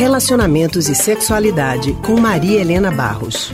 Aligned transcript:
Relacionamentos 0.00 0.88
e 0.88 0.94
Sexualidade, 0.94 1.92
com 2.02 2.18
Maria 2.18 2.58
Helena 2.58 2.90
Barros. 2.90 3.52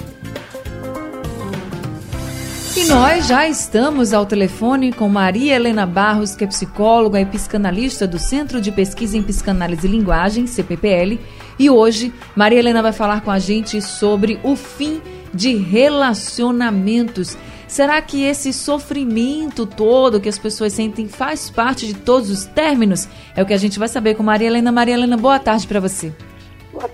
E 2.76 2.84
nós 2.84 3.26
já 3.26 3.48
estamos 3.48 4.12
ao 4.12 4.24
telefone 4.24 4.92
com 4.92 5.08
Maria 5.08 5.56
Helena 5.56 5.85
Barros, 5.85 6.37
que 6.37 6.44
é 6.44 6.46
psicóloga 6.46 7.21
e 7.21 7.26
psicanalista 7.26 8.06
do 8.06 8.17
Centro 8.17 8.60
de 8.60 8.71
Pesquisa 8.71 9.19
em 9.19 9.24
Psicanálise 9.24 9.88
e 9.88 9.90
Linguagem, 9.90 10.46
CPPL. 10.46 11.19
E 11.58 11.69
hoje, 11.69 12.14
Maria 12.37 12.60
Helena 12.60 12.81
vai 12.81 12.92
falar 12.92 13.22
com 13.22 13.33
a 13.33 13.40
gente 13.40 13.83
sobre 13.83 14.38
o 14.44 14.54
fim 14.54 15.03
de 15.35 15.56
relacionamentos. 15.56 17.37
Será 17.66 18.01
que 18.01 18.23
esse 18.23 18.52
sofrimento 18.52 19.66
todo 19.66 20.20
que 20.20 20.28
as 20.28 20.38
pessoas 20.38 20.74
sentem 20.74 21.09
faz 21.09 21.51
parte 21.51 21.88
de 21.88 21.95
todos 21.95 22.30
os 22.30 22.45
términos? 22.45 23.09
É 23.34 23.42
o 23.42 23.47
que 23.47 23.52
a 23.52 23.59
gente 23.59 23.80
vai 23.80 23.88
saber 23.88 24.15
com 24.15 24.23
Maria 24.23 24.47
Helena. 24.47 24.70
Maria 24.70 24.95
Helena, 24.95 25.16
boa 25.16 25.41
tarde 25.41 25.66
para 25.66 25.80
você. 25.80 26.15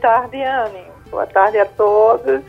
Tarde, 0.03 0.43
Anne. 0.43 0.83
Boa 1.09 1.27
tarde 1.29 1.59
a 1.59 1.65
todos. 1.65 2.43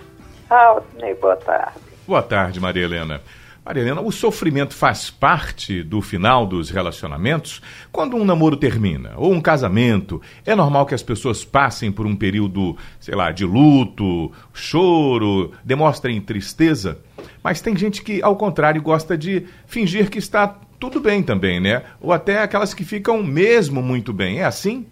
Aldney, 0.49 1.13
boa 1.21 1.35
tarde. 1.35 1.77
Boa 2.07 2.23
tarde, 2.23 2.59
Maria 2.59 2.83
Helena. 2.83 3.21
Maria 3.63 3.83
Helena, 3.83 4.01
o 4.01 4.11
sofrimento 4.11 4.73
faz 4.73 5.11
parte 5.11 5.83
do 5.83 6.01
final 6.01 6.47
dos 6.47 6.71
relacionamentos? 6.71 7.61
Quando 7.91 8.17
um 8.17 8.25
namoro 8.25 8.57
termina, 8.57 9.13
ou 9.17 9.31
um 9.31 9.39
casamento, 9.39 10.19
é 10.43 10.55
normal 10.55 10.87
que 10.87 10.95
as 10.95 11.03
pessoas 11.03 11.45
passem 11.45 11.91
por 11.91 12.07
um 12.07 12.15
período, 12.15 12.75
sei 12.99 13.13
lá, 13.13 13.31
de 13.31 13.45
luto, 13.45 14.31
choro, 14.51 15.51
demonstrem 15.63 16.19
tristeza? 16.19 16.97
Mas 17.43 17.61
tem 17.61 17.77
gente 17.77 18.01
que, 18.01 18.19
ao 18.23 18.35
contrário, 18.35 18.81
gosta 18.81 19.15
de 19.15 19.45
fingir 19.67 20.09
que 20.09 20.17
está 20.17 20.59
tudo 20.79 20.99
bem 20.99 21.21
também, 21.21 21.59
né? 21.59 21.83
Ou 22.01 22.11
até 22.11 22.41
aquelas 22.41 22.73
que 22.73 22.83
ficam 22.83 23.21
mesmo 23.21 23.79
muito 23.79 24.11
bem. 24.11 24.39
É 24.39 24.43
assim? 24.43 24.87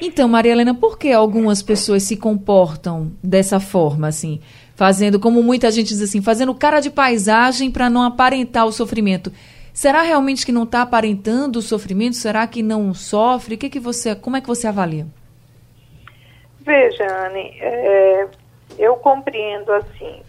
Então, 0.00 0.28
Maria 0.28 0.52
Helena, 0.52 0.74
por 0.74 0.98
que 0.98 1.12
algumas 1.12 1.62
pessoas 1.62 2.02
se 2.02 2.16
comportam 2.16 3.12
dessa 3.22 3.60
forma, 3.60 4.08
assim? 4.08 4.40
Fazendo, 4.74 5.20
como 5.20 5.42
muita 5.42 5.70
gente 5.70 5.88
diz 5.88 6.02
assim, 6.02 6.20
fazendo 6.20 6.54
cara 6.54 6.80
de 6.80 6.90
paisagem 6.90 7.70
para 7.70 7.88
não 7.88 8.02
aparentar 8.02 8.66
o 8.66 8.72
sofrimento. 8.72 9.32
Será 9.72 10.02
realmente 10.02 10.44
que 10.44 10.52
não 10.52 10.64
está 10.64 10.82
aparentando 10.82 11.58
o 11.58 11.62
sofrimento? 11.62 12.16
Será 12.16 12.46
que 12.46 12.62
não 12.62 12.92
sofre? 12.94 13.56
Que, 13.56 13.70
que 13.70 13.80
você, 13.80 14.14
como 14.14 14.36
é 14.36 14.40
que 14.40 14.46
você 14.46 14.66
avalia? 14.66 15.06
Veja, 16.60 17.04
Anne, 17.26 17.56
é, 17.60 18.26
eu 18.78 18.96
compreendo 18.96 19.72
assim, 19.72 20.22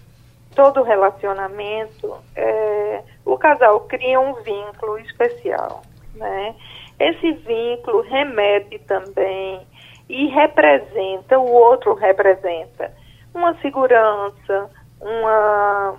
todo 0.55 0.83
relacionamento, 0.83 2.15
é, 2.35 3.01
o 3.23 3.37
casal 3.37 3.81
cria 3.81 4.19
um 4.19 4.33
vínculo 4.41 4.97
especial, 4.99 5.83
né? 6.15 6.55
Esse 6.99 7.31
vínculo 7.33 8.01
remete 8.01 8.79
também 8.79 9.65
e 10.07 10.27
representa, 10.27 11.39
o 11.39 11.51
outro 11.51 11.93
representa 11.93 12.93
uma 13.33 13.53
segurança, 13.61 14.69
uma, 15.01 15.95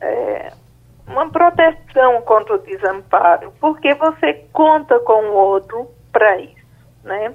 é, 0.00 0.52
uma 1.06 1.30
proteção 1.30 2.22
contra 2.22 2.54
o 2.54 2.58
desamparo, 2.58 3.52
porque 3.60 3.94
você 3.94 4.34
conta 4.52 4.98
com 5.00 5.24
o 5.24 5.34
outro 5.34 5.90
para 6.10 6.38
isso, 6.38 6.66
né? 7.04 7.34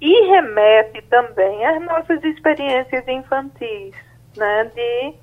E 0.00 0.26
remete 0.26 1.02
também 1.02 1.64
às 1.64 1.82
nossas 1.82 2.22
experiências 2.22 3.06
infantis, 3.08 3.94
né? 4.36 4.64
De, 4.74 5.14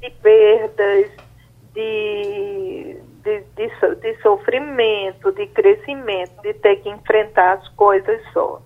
de 0.00 0.10
perdas, 0.16 1.10
de 1.72 3.00
de, 3.22 3.40
de, 3.56 3.96
de 3.96 4.22
sofrimento, 4.22 5.32
de 5.32 5.46
crescimento, 5.48 6.40
de 6.42 6.54
ter 6.54 6.76
que 6.76 6.88
enfrentar 6.88 7.54
as 7.54 7.68
coisas 7.70 8.20
só. 8.32 8.60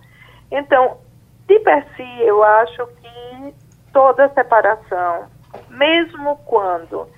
Então, 0.50 0.98
de 1.46 1.58
per 1.60 1.86
si, 1.96 2.22
eu 2.22 2.42
acho 2.42 2.86
que 2.86 3.54
toda 3.92 4.28
separação, 4.30 5.26
mesmo 5.68 6.36
quando 6.46 7.08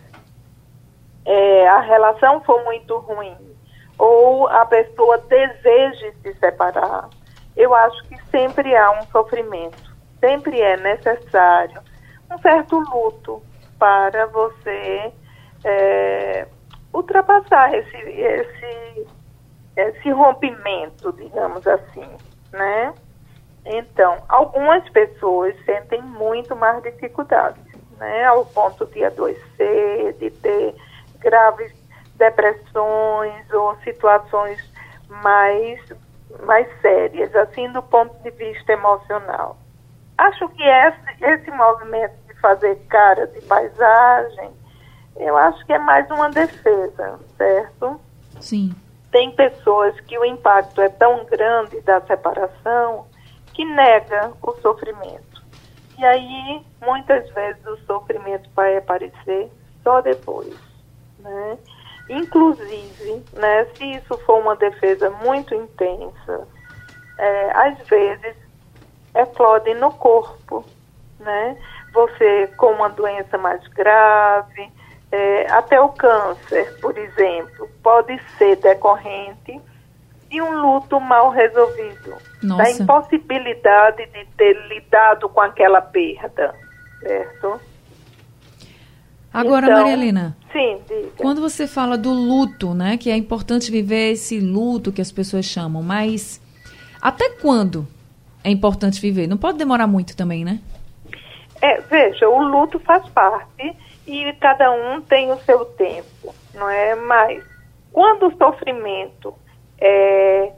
é, 1.24 1.68
a 1.68 1.80
relação 1.80 2.40
for 2.42 2.62
muito 2.64 2.98
ruim 2.98 3.36
ou 3.98 4.46
a 4.48 4.66
pessoa 4.66 5.18
deseje 5.18 6.12
se 6.22 6.34
separar, 6.34 7.08
eu 7.56 7.74
acho 7.74 8.02
que 8.08 8.16
sempre 8.30 8.76
há 8.76 8.90
um 8.92 9.02
sofrimento, 9.06 9.96
sempre 10.20 10.60
é 10.60 10.76
necessário 10.76 11.80
um 12.30 12.38
certo 12.38 12.78
luto 12.78 13.42
para 13.78 14.26
você 14.26 15.12
é, 15.64 16.46
ultrapassar 16.96 17.74
esse, 17.74 17.96
esse, 17.96 19.06
esse 19.76 20.10
rompimento, 20.10 21.12
digamos 21.12 21.66
assim, 21.66 22.08
né? 22.52 22.94
Então, 23.66 24.22
algumas 24.28 24.88
pessoas 24.90 25.54
sentem 25.64 26.00
muito 26.00 26.54
mais 26.56 26.82
dificuldades, 26.82 27.62
né? 27.98 28.24
Ao 28.24 28.46
ponto 28.46 28.86
de 28.86 29.04
adoecer, 29.04 30.14
de 30.14 30.30
ter 30.30 30.74
graves 31.18 31.74
depressões 32.14 33.52
ou 33.52 33.76
situações 33.84 34.58
mais, 35.08 35.80
mais 36.44 36.66
sérias, 36.80 37.34
assim, 37.36 37.70
do 37.72 37.82
ponto 37.82 38.14
de 38.22 38.30
vista 38.30 38.72
emocional. 38.72 39.58
Acho 40.16 40.48
que 40.48 40.62
esse, 40.62 41.24
esse 41.24 41.50
movimento 41.50 42.14
de 42.26 42.40
fazer 42.40 42.76
cara 42.88 43.26
de 43.26 43.40
paisagem 43.42 44.50
eu 45.18 45.36
acho 45.36 45.64
que 45.66 45.72
é 45.72 45.78
mais 45.78 46.10
uma 46.10 46.30
defesa, 46.30 47.18
certo? 47.36 48.00
Sim. 48.40 48.74
Tem 49.10 49.30
pessoas 49.32 49.98
que 50.00 50.18
o 50.18 50.24
impacto 50.24 50.80
é 50.80 50.88
tão 50.88 51.24
grande 51.24 51.80
da 51.80 52.00
separação 52.02 53.06
que 53.54 53.64
nega 53.64 54.32
o 54.42 54.52
sofrimento. 54.60 55.42
E 55.98 56.04
aí, 56.04 56.62
muitas 56.82 57.28
vezes, 57.30 57.64
o 57.66 57.78
sofrimento 57.86 58.50
vai 58.54 58.76
aparecer 58.76 59.50
só 59.82 60.02
depois, 60.02 60.54
né? 61.20 61.58
Inclusive, 62.08 63.24
né, 63.32 63.64
se 63.74 63.84
isso 63.94 64.16
for 64.18 64.40
uma 64.40 64.54
defesa 64.54 65.10
muito 65.10 65.54
intensa, 65.54 66.46
é, 67.18 67.50
às 67.52 67.78
vezes 67.88 68.36
eclode 69.14 69.74
no 69.74 69.92
corpo, 69.92 70.64
né? 71.18 71.56
Você 71.92 72.48
com 72.56 72.72
uma 72.72 72.88
doença 72.90 73.38
mais 73.38 73.66
grave, 73.68 74.70
é, 75.16 75.46
até 75.50 75.80
o 75.80 75.88
câncer, 75.88 76.78
por 76.80 76.96
exemplo, 76.98 77.68
pode 77.82 78.20
ser 78.36 78.56
decorrente 78.56 79.58
de 80.28 80.42
um 80.42 80.60
luto 80.60 81.00
mal 81.00 81.30
resolvido, 81.30 82.14
Nossa. 82.42 82.62
da 82.62 82.70
impossibilidade 82.70 84.06
de 84.06 84.26
ter 84.36 84.54
lidado 84.68 85.28
com 85.28 85.40
aquela 85.40 85.80
perda, 85.80 86.54
certo? 87.00 87.60
Agora, 89.32 89.66
então, 89.66 89.78
Maria 89.78 89.92
Helena, 89.94 90.36
sim, 90.52 90.80
diga. 90.86 91.10
quando 91.16 91.40
você 91.40 91.66
fala 91.66 91.96
do 91.96 92.10
luto, 92.10 92.74
né, 92.74 92.96
que 92.96 93.10
é 93.10 93.16
importante 93.16 93.70
viver 93.70 94.12
esse 94.12 94.38
luto 94.38 94.92
que 94.92 95.00
as 95.00 95.12
pessoas 95.12 95.46
chamam, 95.46 95.82
mas 95.82 96.40
até 97.00 97.30
quando 97.30 97.86
é 98.44 98.50
importante 98.50 99.00
viver? 99.00 99.26
Não 99.26 99.36
pode 99.36 99.58
demorar 99.58 99.86
muito 99.86 100.16
também, 100.16 100.44
né? 100.44 100.60
É, 101.62 101.80
veja, 101.80 102.28
o 102.28 102.42
luto 102.42 102.78
faz 102.80 103.08
parte 103.08 103.76
e 104.06 104.32
cada 104.34 104.70
um 104.70 105.00
tem 105.00 105.32
o 105.32 105.38
seu 105.40 105.64
tempo, 105.64 106.34
não 106.54 106.68
é? 106.68 106.94
Mas 106.94 107.44
quando 107.92 108.28
o 108.28 108.36
sofrimento 108.36 109.34
é, 109.80 110.52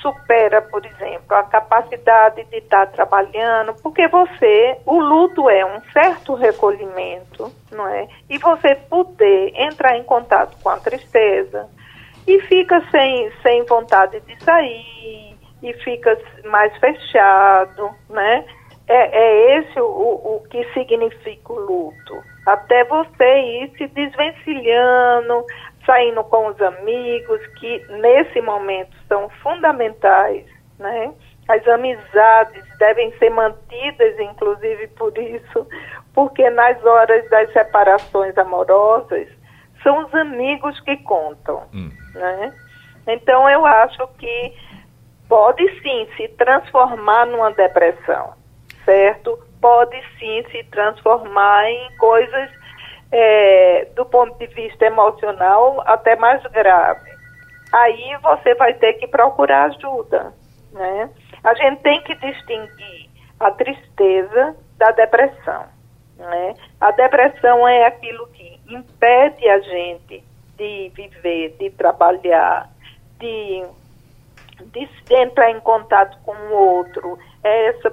supera, 0.00 0.60
por 0.62 0.84
exemplo, 0.84 1.36
a 1.36 1.42
capacidade 1.44 2.44
de 2.44 2.56
estar 2.56 2.86
trabalhando, 2.88 3.74
porque 3.82 4.08
você, 4.08 4.78
o 4.84 4.98
luto 4.98 5.48
é 5.48 5.64
um 5.64 5.80
certo 5.92 6.34
recolhimento, 6.34 7.52
não 7.70 7.86
é? 7.86 8.08
E 8.28 8.38
você 8.38 8.74
poder 8.74 9.52
entrar 9.54 9.96
em 9.96 10.02
contato 10.02 10.56
com 10.62 10.68
a 10.68 10.78
tristeza 10.78 11.68
e 12.26 12.40
fica 12.42 12.82
sem, 12.90 13.30
sem 13.42 13.64
vontade 13.64 14.20
de 14.20 14.42
sair 14.42 15.36
e 15.62 15.72
fica 15.84 16.18
mais 16.44 16.76
fechado, 16.78 17.90
né? 18.08 18.44
É, 18.88 19.18
é 19.18 19.58
esse 19.58 19.80
o, 19.80 19.84
o 19.84 20.42
que 20.50 20.64
significa 20.72 21.52
o 21.52 21.60
luto. 21.60 22.29
Até 22.46 22.84
você 22.84 23.40
ir 23.40 23.72
se 23.76 23.86
desvencilhando, 23.88 25.44
saindo 25.84 26.24
com 26.24 26.48
os 26.48 26.60
amigos, 26.60 27.46
que 27.58 27.84
nesse 28.00 28.40
momento 28.40 28.96
são 29.08 29.28
fundamentais, 29.42 30.46
né? 30.78 31.12
As 31.48 31.66
amizades 31.66 32.64
devem 32.78 33.12
ser 33.18 33.30
mantidas, 33.30 34.18
inclusive 34.18 34.86
por 34.88 35.16
isso, 35.18 35.66
porque 36.14 36.48
nas 36.50 36.82
horas 36.84 37.28
das 37.28 37.52
separações 37.52 38.36
amorosas, 38.38 39.28
são 39.82 40.04
os 40.04 40.14
amigos 40.14 40.78
que 40.80 40.96
contam, 40.98 41.64
hum. 41.74 41.90
né? 42.14 42.54
Então 43.06 43.48
eu 43.48 43.66
acho 43.66 44.06
que 44.18 44.54
pode 45.28 45.64
sim 45.80 46.08
se 46.16 46.28
transformar 46.28 47.26
numa 47.26 47.50
depressão 47.52 48.40
certo, 48.84 49.38
pode 49.60 49.96
sim 50.18 50.44
se 50.50 50.64
transformar 50.64 51.70
em 51.70 51.96
coisas 51.96 52.50
é, 53.12 53.88
do 53.94 54.04
ponto 54.04 54.38
de 54.38 54.46
vista 54.48 54.86
emocional 54.86 55.82
até 55.86 56.16
mais 56.16 56.42
grave. 56.44 57.10
Aí 57.72 58.16
você 58.22 58.54
vai 58.54 58.74
ter 58.74 58.94
que 58.94 59.06
procurar 59.06 59.64
ajuda, 59.64 60.32
né? 60.72 61.10
A 61.42 61.54
gente 61.54 61.80
tem 61.82 62.02
que 62.02 62.14
distinguir 62.16 63.10
a 63.38 63.50
tristeza 63.52 64.56
da 64.76 64.90
depressão, 64.90 65.64
né? 66.18 66.54
A 66.80 66.90
depressão 66.90 67.66
é 67.66 67.86
aquilo 67.86 68.26
que 68.28 68.60
impede 68.68 69.48
a 69.48 69.60
gente 69.60 70.24
de 70.56 70.92
viver, 70.94 71.56
de 71.58 71.70
trabalhar, 71.70 72.68
de, 73.18 73.64
de 74.64 74.88
entrar 75.14 75.50
em 75.50 75.60
contato 75.60 76.18
com 76.24 76.32
o 76.32 76.52
outro, 76.52 77.18
é 77.42 77.68
essa 77.68 77.90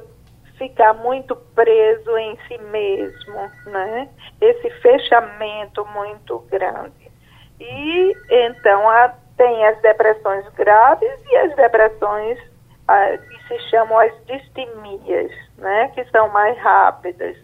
ficar 0.57 0.93
muito 0.93 1.35
preso 1.55 2.17
em 2.17 2.37
si 2.47 2.57
mesmo, 2.57 3.51
né? 3.65 4.09
Esse 4.41 4.69
fechamento 4.81 5.85
muito 5.87 6.39
grande. 6.49 7.11
E 7.59 8.15
então 8.29 8.89
a, 8.89 9.13
tem 9.35 9.65
as 9.65 9.79
depressões 9.81 10.47
graves 10.49 11.19
e 11.29 11.35
as 11.37 11.55
depressões 11.55 12.39
a, 12.87 13.17
que 13.17 13.47
se 13.47 13.59
chamam 13.69 13.97
as 13.99 14.13
distemias, 14.25 15.31
né? 15.57 15.91
Que 15.93 16.03
são 16.05 16.29
mais 16.29 16.57
rápidas. 16.57 17.37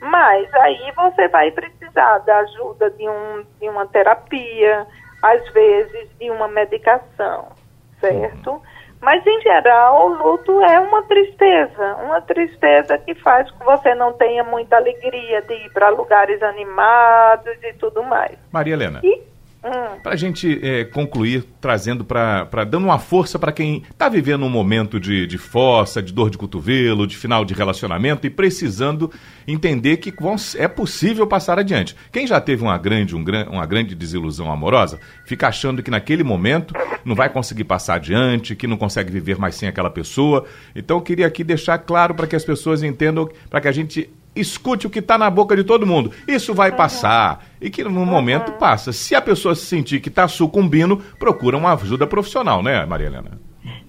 Mas 0.00 0.52
aí 0.54 0.92
você 0.96 1.28
vai 1.28 1.50
precisar 1.52 2.18
da 2.18 2.38
ajuda 2.38 2.90
de, 2.90 3.08
um, 3.08 3.46
de 3.60 3.68
uma 3.68 3.86
terapia, 3.86 4.86
às 5.22 5.48
vezes 5.52 6.08
de 6.18 6.28
uma 6.28 6.48
medicação, 6.48 7.52
certo? 8.00 8.50
Uhum. 8.50 8.62
Mas, 9.02 9.26
em 9.26 9.40
geral, 9.40 10.06
o 10.06 10.14
luto 10.14 10.62
é 10.62 10.78
uma 10.78 11.02
tristeza, 11.02 11.96
uma 12.04 12.20
tristeza 12.20 12.96
que 12.98 13.16
faz 13.16 13.50
com 13.50 13.58
que 13.58 13.64
você 13.64 13.96
não 13.96 14.12
tenha 14.12 14.44
muita 14.44 14.76
alegria 14.76 15.42
de 15.42 15.54
ir 15.54 15.72
para 15.72 15.88
lugares 15.88 16.40
animados 16.40 17.56
e 17.64 17.72
tudo 17.74 18.04
mais. 18.04 18.38
Maria 18.52 18.74
Helena. 18.74 19.00
E 19.02 19.31
Hum. 19.64 20.00
Para 20.02 20.14
a 20.14 20.16
gente 20.16 20.58
é, 20.60 20.84
concluir, 20.84 21.44
trazendo 21.60 22.04
para. 22.04 22.44
dando 22.64 22.84
uma 22.84 22.98
força 22.98 23.38
para 23.38 23.52
quem 23.52 23.84
está 23.88 24.08
vivendo 24.08 24.44
um 24.44 24.50
momento 24.50 24.98
de, 24.98 25.24
de 25.24 25.38
força, 25.38 26.02
de 26.02 26.12
dor 26.12 26.30
de 26.30 26.36
cotovelo, 26.36 27.06
de 27.06 27.16
final 27.16 27.44
de 27.44 27.54
relacionamento 27.54 28.26
e 28.26 28.30
precisando 28.30 29.10
entender 29.46 29.98
que 29.98 30.12
é 30.58 30.66
possível 30.66 31.28
passar 31.28 31.60
adiante. 31.60 31.94
Quem 32.10 32.26
já 32.26 32.40
teve 32.40 32.62
uma 32.64 32.76
grande, 32.76 33.14
um, 33.14 33.24
uma 33.50 33.64
grande 33.64 33.94
desilusão 33.94 34.50
amorosa, 34.50 34.98
fica 35.24 35.46
achando 35.46 35.80
que 35.80 35.92
naquele 35.92 36.24
momento 36.24 36.74
não 37.04 37.14
vai 37.14 37.28
conseguir 37.28 37.64
passar 37.64 37.94
adiante, 37.94 38.56
que 38.56 38.66
não 38.66 38.76
consegue 38.76 39.12
viver 39.12 39.38
mais 39.38 39.54
sem 39.54 39.68
aquela 39.68 39.90
pessoa. 39.90 40.44
Então 40.74 40.96
eu 40.96 41.02
queria 41.02 41.26
aqui 41.26 41.44
deixar 41.44 41.78
claro 41.78 42.14
para 42.16 42.26
que 42.26 42.34
as 42.34 42.44
pessoas 42.44 42.82
entendam, 42.82 43.30
para 43.48 43.60
que 43.60 43.68
a 43.68 43.72
gente 43.72 44.10
escute 44.34 44.86
o 44.86 44.90
que 44.90 44.98
está 44.98 45.18
na 45.18 45.30
boca 45.30 45.54
de 45.54 45.64
todo 45.64 45.86
mundo. 45.86 46.12
Isso 46.26 46.54
vai 46.54 46.72
passar. 46.72 47.44
E 47.60 47.70
que 47.70 47.84
no 47.84 48.06
momento 48.06 48.52
passa. 48.52 48.92
Se 48.92 49.14
a 49.14 49.20
pessoa 49.20 49.54
se 49.54 49.66
sentir 49.66 50.00
que 50.00 50.08
está 50.08 50.26
sucumbindo, 50.26 50.96
procura 51.18 51.56
uma 51.56 51.72
ajuda 51.74 52.06
profissional, 52.06 52.62
né, 52.62 52.84
Maria 52.84 53.06
Helena? 53.06 53.38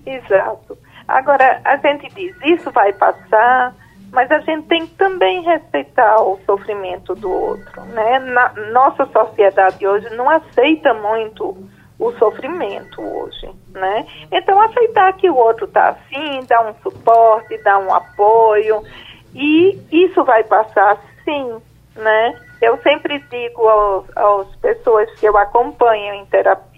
Exato. 0.05 0.77
Agora, 1.07 1.61
a 1.63 1.77
gente 1.77 2.07
diz, 2.15 2.35
isso 2.43 2.71
vai 2.71 2.93
passar, 2.93 3.75
mas 4.11 4.29
a 4.31 4.39
gente 4.39 4.67
tem 4.67 4.85
que 4.85 4.93
também 4.95 5.41
respeitar 5.41 6.21
o 6.21 6.39
sofrimento 6.45 7.15
do 7.15 7.31
outro, 7.31 7.81
né? 7.85 8.19
Na, 8.19 8.53
nossa 8.71 9.05
sociedade 9.07 9.85
hoje 9.85 10.09
não 10.15 10.29
aceita 10.29 10.93
muito 10.93 11.57
o 11.99 12.11
sofrimento 12.13 13.01
hoje, 13.01 13.49
né? 13.69 14.05
Então, 14.31 14.59
aceitar 14.61 15.13
que 15.13 15.29
o 15.29 15.35
outro 15.35 15.65
está 15.65 15.89
assim, 15.89 16.45
dar 16.47 16.69
um 16.69 16.73
suporte, 16.81 17.57
dar 17.63 17.79
um 17.79 17.93
apoio, 17.93 18.83
e 19.33 19.79
isso 19.91 20.23
vai 20.23 20.43
passar 20.43 20.97
sim, 21.23 21.61
né? 21.95 22.39
Eu 22.61 22.77
sempre 22.81 23.19
digo 23.29 23.67
aos, 23.67 24.17
aos 24.17 24.55
pessoas 24.57 25.09
que 25.19 25.25
eu 25.25 25.37
acompanho 25.37 26.13
em 26.13 26.25
terapia 26.25 26.73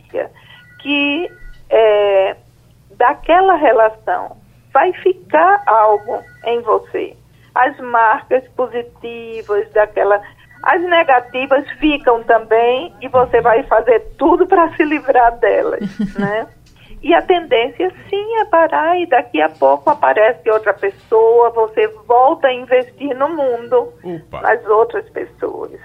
que 0.86 1.32
é, 1.68 2.36
daquela 2.92 3.56
relação 3.56 4.38
vai 4.72 4.94
ficar 4.94 5.64
algo 5.66 6.22
em 6.46 6.62
você. 6.62 7.18
As 7.56 7.76
marcas 7.80 8.44
positivas 8.50 9.68
daquela. 9.72 10.22
As 10.62 10.82
negativas 10.84 11.68
ficam 11.80 12.24
também 12.24 12.94
e 13.02 13.08
você 13.08 13.42
vai 13.42 13.64
fazer 13.64 14.00
tudo 14.18 14.46
para 14.46 14.76
se 14.76 14.84
livrar 14.84 15.38
delas, 15.40 15.82
né? 16.20 16.48
E 17.06 17.14
a 17.14 17.22
tendência 17.22 17.94
sim 18.10 18.40
é 18.40 18.46
parar 18.46 19.00
e 19.00 19.06
daqui 19.06 19.40
a 19.40 19.48
pouco 19.48 19.92
aparece 19.92 20.50
outra 20.50 20.74
pessoa, 20.74 21.52
você 21.52 21.88
volta 22.08 22.48
a 22.48 22.54
investir 22.54 23.16
no 23.16 23.30
mundo, 23.30 23.94
Opa. 24.04 24.42
nas 24.42 24.66
outras 24.66 25.08
pessoas. 25.12 25.80